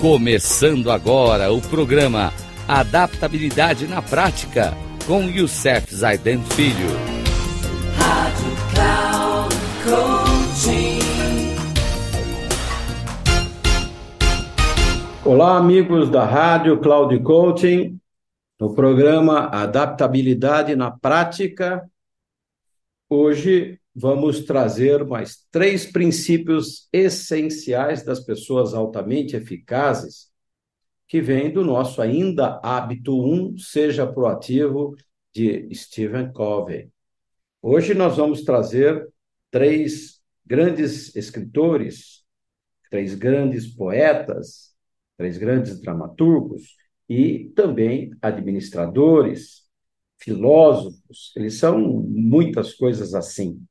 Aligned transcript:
Começando 0.00 0.90
agora 0.90 1.52
o 1.52 1.60
programa 1.60 2.32
Adaptabilidade 2.66 3.86
na 3.86 4.00
Prática 4.00 4.72
com 5.06 5.24
Youssef 5.24 5.94
Zaiden 5.94 6.42
Filho. 6.42 6.88
Rádio 7.98 8.50
Cloud 8.72 9.54
Coaching. 9.84 11.00
Olá, 15.22 15.58
amigos 15.58 16.08
da 16.08 16.24
Rádio 16.24 16.80
Cloud 16.80 17.20
Coaching, 17.20 18.00
no 18.58 18.74
programa 18.74 19.48
Adaptabilidade 19.48 20.74
na 20.74 20.90
Prática. 20.90 21.86
Hoje 23.06 23.78
vamos 23.94 24.44
trazer 24.44 25.04
mais 25.04 25.46
três 25.50 25.84
princípios 25.84 26.88
essenciais 26.92 28.04
das 28.04 28.20
pessoas 28.20 28.74
altamente 28.74 29.36
eficazes, 29.36 30.30
que 31.08 31.20
vem 31.20 31.52
do 31.52 31.64
nosso 31.64 32.00
ainda 32.00 32.60
hábito 32.62 33.20
1, 33.20 33.58
seja 33.58 34.06
proativo, 34.06 34.94
de 35.32 35.68
Stephen 35.74 36.32
Covey. 36.32 36.90
Hoje 37.62 37.94
nós 37.94 38.16
vamos 38.16 38.42
trazer 38.42 39.08
três 39.50 40.20
grandes 40.46 41.14
escritores, 41.14 42.24
três 42.90 43.14
grandes 43.14 43.66
poetas, 43.68 44.74
três 45.16 45.36
grandes 45.36 45.80
dramaturgos 45.80 46.76
e 47.08 47.50
também 47.54 48.12
administradores, 48.22 49.68
filósofos, 50.18 51.32
eles 51.36 51.54
são 51.54 51.78
muitas 51.80 52.74
coisas 52.74 53.14
assim. 53.14 53.62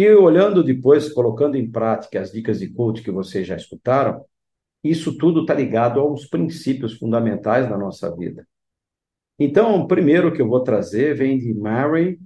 E 0.00 0.08
olhando 0.14 0.64
depois, 0.64 1.12
colocando 1.12 1.58
em 1.58 1.70
prática 1.70 2.22
as 2.22 2.32
dicas 2.32 2.58
de 2.58 2.70
coach 2.70 3.02
que 3.02 3.10
vocês 3.10 3.46
já 3.46 3.54
escutaram, 3.54 4.24
isso 4.82 5.18
tudo 5.18 5.42
está 5.42 5.52
ligado 5.52 6.00
aos 6.00 6.24
princípios 6.24 6.96
fundamentais 6.96 7.68
da 7.68 7.76
nossa 7.76 8.10
vida. 8.16 8.48
Então, 9.38 9.78
o 9.78 9.86
primeiro 9.86 10.32
que 10.32 10.40
eu 10.40 10.48
vou 10.48 10.64
trazer 10.64 11.14
vem 11.14 11.38
de 11.38 11.52
Mary 11.52 12.18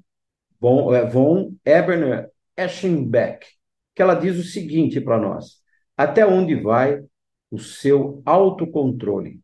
eh, 0.62 1.06
von 1.10 1.56
Eberner 1.64 2.30
Eschenbeck, 2.56 3.44
que 3.92 4.00
ela 4.00 4.14
diz 4.14 4.38
o 4.38 4.44
seguinte 4.44 5.00
para 5.00 5.18
nós: 5.18 5.60
até 5.96 6.24
onde 6.24 6.54
vai 6.54 7.02
o 7.50 7.58
seu 7.58 8.22
autocontrole? 8.24 9.40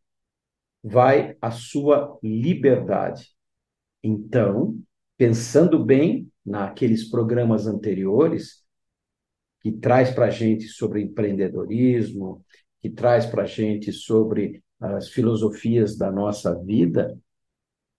Vai 0.85 1.37
a 1.43 1.51
sua 1.51 2.17
liberdade. 2.23 3.31
Então, 4.05 4.79
pensando 5.19 5.85
bem, 5.85 6.30
naqueles 6.51 7.09
programas 7.09 7.67
anteriores, 7.67 8.65
que 9.63 9.71
traz 9.71 10.11
para 10.11 10.27
a 10.27 10.31
gente 10.31 10.67
sobre 10.67 11.03
empreendedorismo, 11.03 12.45
que 12.83 12.91
traz 12.91 13.25
para 13.25 13.45
a 13.45 13.47
gente 13.47 13.93
sobre 13.93 14.63
as 14.81 15.09
filosofias 15.09 15.97
da 15.97 16.11
nossa 16.11 16.55
vida, 16.55 17.17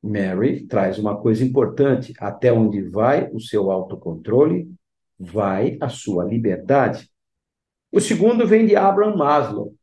Mary 0.03 0.65
traz 0.65 0.97
uma 0.97 1.17
coisa 1.17 1.43
importante: 1.43 2.13
até 2.19 2.51
onde 2.51 2.81
vai 2.81 3.29
o 3.31 3.39
seu 3.39 3.71
autocontrole, 3.71 4.73
vai 5.17 5.77
a 5.79 5.87
sua 5.87 6.25
liberdade. 6.25 7.09
O 7.91 7.99
segundo 7.99 8.47
vem 8.47 8.65
de 8.65 8.75
Abraham 8.75 9.15
Maslow, 9.15 9.75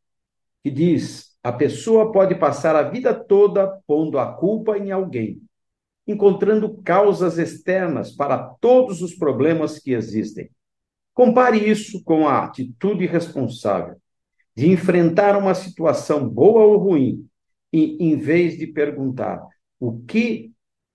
que 0.62 0.70
diz: 0.70 1.36
a 1.42 1.53
pessoa 1.53 2.10
pode 2.10 2.34
passar 2.34 2.75
a 2.75 2.82
vida 2.82 3.14
toda 3.14 3.80
pondo 3.86 4.19
a 4.19 4.32
culpa 4.32 4.77
em 4.77 4.91
alguém, 4.91 5.41
encontrando 6.08 6.80
causas 6.82 7.36
externas 7.36 8.10
para 8.10 8.38
todos 8.38 9.02
os 9.02 9.14
problemas 9.14 9.78
que 9.78 9.92
existem. 9.92 10.50
Compare 11.12 11.58
isso 11.58 12.02
com 12.02 12.26
a 12.26 12.44
atitude 12.44 13.04
responsável 13.04 13.96
de 14.56 14.70
enfrentar 14.70 15.36
uma 15.36 15.54
situação 15.54 16.26
boa 16.26 16.64
ou 16.64 16.78
ruim 16.78 17.28
e, 17.72 17.97
em 18.00 18.16
vez 18.16 18.56
de 18.56 18.66
perguntar 18.66 19.47
o 19.78 20.00
que 20.00 20.50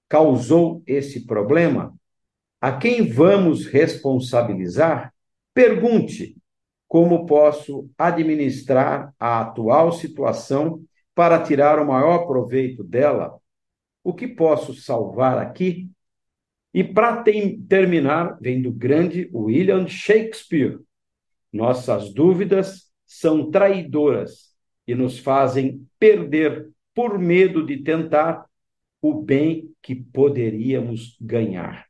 causou 0.09 0.81
esse 0.87 1.25
problema, 1.25 1.93
a 2.59 2.71
quem 2.71 3.07
vamos 3.07 3.67
responsabilizar, 3.67 5.13
pergunte 5.53 6.35
como 6.87 7.25
posso 7.25 7.89
administrar 7.97 9.13
a 9.19 9.41
atual 9.41 9.91
situação 9.91 10.83
para 11.13 11.41
tirar 11.41 11.79
o 11.79 11.87
maior 11.87 12.25
proveito 12.25 12.83
dela 12.83 13.39
o 14.03 14.13
que 14.13 14.27
posso 14.27 14.73
salvar 14.73 15.37
aqui? 15.37 15.89
E 16.73 16.83
para 16.83 17.23
terminar, 17.69 18.37
vem 18.41 18.61
do 18.61 18.71
grande 18.71 19.29
William 19.33 19.87
Shakespeare. 19.87 20.79
Nossas 21.51 22.11
dúvidas 22.13 22.91
são 23.05 23.51
traidoras 23.51 24.53
e 24.87 24.95
nos 24.95 25.19
fazem 25.19 25.87
perder 25.99 26.69
por 26.93 27.19
medo 27.19 27.65
de 27.65 27.77
tentar 27.77 28.45
o 29.01 29.13
bem 29.13 29.71
que 29.81 29.95
poderíamos 29.95 31.15
ganhar. 31.21 31.85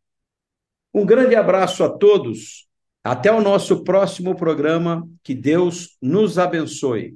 Um 0.94 1.06
grande 1.06 1.35
abraço 1.35 1.84
a 1.84 1.90
todos. 1.90 2.68
Até 3.03 3.31
o 3.31 3.41
nosso 3.41 3.84
próximo 3.84 4.35
programa. 4.35 5.07
Que 5.24 5.34
Deus 5.34 5.97
nos 6.01 6.38
abençoe. 6.38 7.16